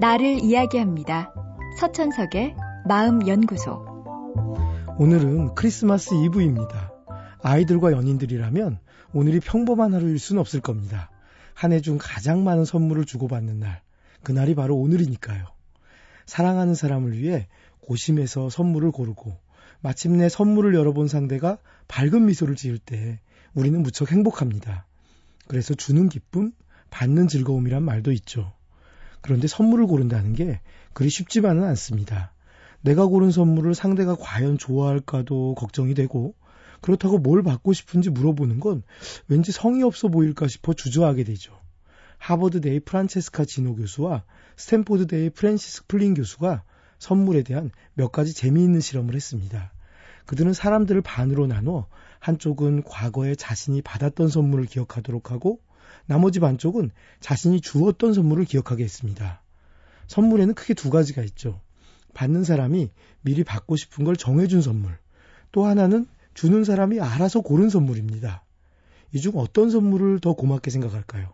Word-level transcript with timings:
나를 0.00 0.42
이야기합니다. 0.42 1.32
서천석의 1.78 2.56
마음연구소. 2.88 3.70
오늘은 4.98 5.54
크리스마스 5.54 6.14
이브입니다. 6.14 6.92
아이들과 7.42 7.92
연인들이라면 7.92 8.78
오늘이 9.12 9.40
평범한 9.40 9.92
하루일 9.94 10.18
수는 10.18 10.40
없을 10.40 10.60
겁니다. 10.60 11.10
한 11.54 11.72
해 11.72 11.80
중 11.82 11.98
가장 12.00 12.44
많은 12.44 12.64
선물을 12.64 13.04
주고받는 13.04 13.60
날. 13.60 13.82
그날이 14.22 14.54
바로 14.54 14.76
오늘이니까요. 14.76 15.44
사랑하는 16.24 16.74
사람을 16.74 17.18
위해 17.18 17.46
고심해서 17.82 18.48
선물을 18.48 18.92
고르고 18.92 19.36
마침내 19.82 20.28
선물을 20.30 20.74
열어본 20.74 21.08
상대가 21.08 21.58
밝은 21.88 22.24
미소를 22.26 22.56
지을 22.56 22.78
때 22.78 23.20
우리는 23.54 23.82
무척 23.82 24.12
행복합니다. 24.12 24.86
그래서 25.46 25.74
주는 25.74 26.08
기쁨, 26.08 26.52
받는 26.90 27.28
즐거움이란 27.28 27.82
말도 27.82 28.12
있죠. 28.12 28.52
그런데 29.20 29.46
선물을 29.46 29.86
고른다는 29.86 30.34
게 30.34 30.60
그리 30.92 31.10
쉽지만은 31.10 31.64
않습니다. 31.64 32.32
내가 32.82 33.06
고른 33.06 33.30
선물을 33.30 33.74
상대가 33.74 34.16
과연 34.16 34.58
좋아할까도 34.58 35.54
걱정이 35.56 35.94
되고 35.94 36.34
그렇다고 36.80 37.18
뭘 37.18 37.42
받고 37.42 37.72
싶은지 37.72 38.10
물어보는 38.10 38.60
건 38.60 38.82
왠지 39.28 39.52
성의 39.52 39.82
없어 39.82 40.08
보일까 40.08 40.48
싶어 40.48 40.72
주저하게 40.72 41.24
되죠. 41.24 41.58
하버드대의 42.18 42.80
프란체스카 42.80 43.44
지노 43.44 43.76
교수와 43.76 44.24
스탠포드대의 44.56 45.30
프랜시스 45.30 45.86
플린 45.86 46.14
교수가 46.14 46.62
선물에 46.98 47.42
대한 47.42 47.70
몇 47.94 48.12
가지 48.12 48.34
재미있는 48.34 48.80
실험을 48.80 49.14
했습니다. 49.14 49.72
그들은 50.26 50.52
사람들을 50.52 51.00
반으로 51.00 51.46
나눠 51.46 51.86
한쪽은 52.18 52.84
과거에 52.84 53.34
자신이 53.34 53.82
받았던 53.82 54.28
선물을 54.28 54.66
기억하도록 54.66 55.30
하고 55.30 55.60
나머지 56.06 56.40
반쪽은 56.40 56.90
자신이 57.20 57.60
주었던 57.60 58.12
선물을 58.14 58.44
기억하게 58.44 58.84
했습니다. 58.84 59.42
선물에는 60.08 60.54
크게 60.54 60.74
두 60.74 60.90
가지가 60.90 61.22
있죠. 61.22 61.60
받는 62.14 62.44
사람이 62.44 62.90
미리 63.22 63.44
받고 63.44 63.76
싶은 63.76 64.04
걸 64.04 64.16
정해준 64.16 64.62
선물. 64.62 64.98
또 65.52 65.64
하나는 65.66 66.06
주는 66.34 66.64
사람이 66.64 67.00
알아서 67.00 67.40
고른 67.40 67.70
선물입니다. 67.70 68.44
이 69.12 69.20
중 69.20 69.32
어떤 69.36 69.70
선물을 69.70 70.20
더 70.20 70.34
고맙게 70.34 70.70
생각할까요? 70.70 71.32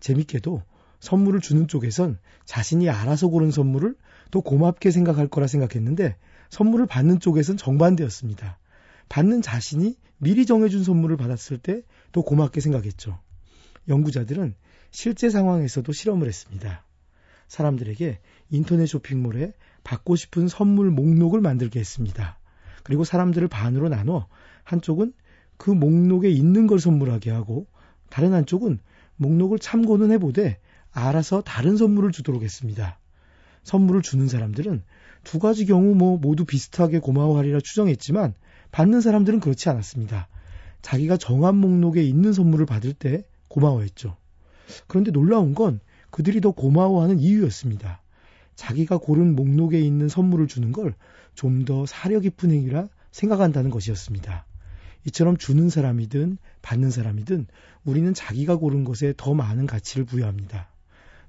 재밌게도 0.00 0.62
선물을 1.00 1.40
주는 1.40 1.68
쪽에선 1.68 2.18
자신이 2.44 2.88
알아서 2.88 3.28
고른 3.28 3.50
선물을 3.50 3.94
더 4.30 4.40
고맙게 4.40 4.90
생각할 4.90 5.28
거라 5.28 5.46
생각했는데 5.46 6.16
선물을 6.50 6.86
받는 6.86 7.20
쪽에선 7.20 7.56
정반대였습니다. 7.56 8.58
받는 9.08 9.42
자신이 9.42 9.96
미리 10.18 10.46
정해준 10.46 10.84
선물을 10.84 11.16
받았을 11.16 11.58
때 11.58 11.82
더 12.12 12.22
고맙게 12.22 12.60
생각했죠. 12.60 13.18
연구자들은 13.88 14.54
실제 14.90 15.30
상황에서도 15.30 15.90
실험을 15.92 16.26
했습니다. 16.26 16.84
사람들에게 17.48 18.20
인터넷 18.50 18.86
쇼핑몰에 18.86 19.52
받고 19.82 20.16
싶은 20.16 20.48
선물 20.48 20.90
목록을 20.90 21.40
만들게 21.40 21.80
했습니다. 21.80 22.38
그리고 22.82 23.04
사람들을 23.04 23.48
반으로 23.48 23.88
나눠 23.88 24.26
한쪽은 24.64 25.12
그 25.56 25.70
목록에 25.70 26.30
있는 26.30 26.66
걸 26.66 26.78
선물하게 26.78 27.30
하고 27.30 27.66
다른 28.08 28.32
한쪽은 28.32 28.78
목록을 29.16 29.58
참고는 29.58 30.10
해보되 30.12 30.58
알아서 30.92 31.42
다른 31.42 31.76
선물을 31.76 32.12
주도록 32.12 32.42
했습니다. 32.42 32.98
선물을 33.62 34.02
주는 34.02 34.26
사람들은 34.26 34.82
두 35.24 35.38
가지 35.38 35.66
경우 35.66 35.94
뭐 35.94 36.16
모두 36.16 36.44
비슷하게 36.44 36.98
고마워하리라 37.00 37.60
추정했지만 37.60 38.34
받는 38.72 39.00
사람들은 39.00 39.40
그렇지 39.40 39.68
않았습니다. 39.68 40.28
자기가 40.82 41.18
정한 41.18 41.56
목록에 41.56 42.02
있는 42.02 42.32
선물을 42.32 42.64
받을 42.64 42.94
때 42.94 43.24
고마워했죠. 43.50 44.16
그런데 44.86 45.10
놀라운 45.10 45.54
건 45.54 45.80
그들이 46.10 46.40
더 46.40 46.52
고마워하는 46.52 47.18
이유였습니다. 47.20 48.00
자기가 48.56 48.96
고른 48.98 49.36
목록에 49.36 49.78
있는 49.78 50.08
선물을 50.08 50.48
주는 50.48 50.72
걸 50.72 50.94
좀 51.34 51.64
더 51.64 51.86
사려 51.86 52.20
깊은 52.20 52.50
행위라 52.50 52.88
생각한다는 53.12 53.70
것이었습니다. 53.70 54.44
이처럼 55.06 55.38
주는 55.38 55.70
사람이든 55.70 56.36
받는 56.60 56.90
사람이든 56.90 57.46
우리는 57.84 58.12
자기가 58.12 58.56
고른 58.56 58.84
것에 58.84 59.14
더 59.16 59.32
많은 59.32 59.66
가치를 59.66 60.04
부여합니다. 60.04 60.68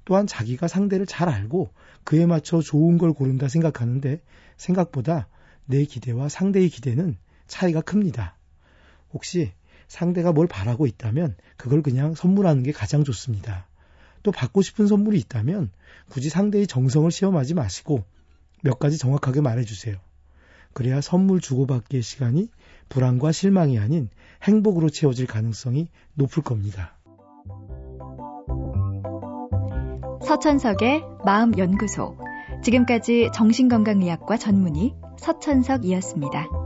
또한 0.04 0.26
자기가 0.26 0.68
상대를 0.68 1.06
잘 1.06 1.28
알고 1.28 1.70
그에 2.04 2.26
맞춰 2.26 2.60
좋은 2.60 2.98
걸 2.98 3.12
고른다 3.14 3.48
생각하는데 3.48 4.20
생각보다 4.58 5.28
내 5.64 5.84
기대와 5.84 6.28
상대의 6.28 6.68
기대는 6.68 7.16
차이가 7.46 7.80
큽니다. 7.80 8.36
혹시 9.14 9.52
상대가 9.92 10.32
뭘 10.32 10.46
바라고 10.46 10.86
있다면 10.86 11.36
그걸 11.58 11.82
그냥 11.82 12.14
선물하는 12.14 12.62
게 12.62 12.72
가장 12.72 13.04
좋습니다. 13.04 13.66
또 14.22 14.32
받고 14.32 14.62
싶은 14.62 14.86
선물이 14.86 15.18
있다면 15.18 15.70
굳이 16.08 16.30
상대의 16.30 16.66
정성을 16.66 17.10
시험하지 17.10 17.52
마시고 17.52 18.02
몇 18.62 18.78
가지 18.78 18.96
정확하게 18.96 19.42
말해주세요. 19.42 19.96
그래야 20.72 21.02
선물 21.02 21.42
주고받기의 21.42 22.02
시간이 22.02 22.48
불안과 22.88 23.32
실망이 23.32 23.78
아닌 23.78 24.08
행복으로 24.42 24.88
채워질 24.88 25.26
가능성이 25.26 25.88
높을 26.14 26.42
겁니다. 26.42 26.96
서천석의 30.24 31.02
마음연구소. 31.26 32.16
지금까지 32.64 33.28
정신건강의학과 33.34 34.38
전문의 34.38 34.94
서천석이었습니다. 35.18 36.61